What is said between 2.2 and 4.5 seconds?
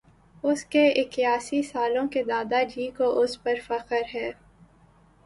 دادا جی کو اُس پر فخر ہے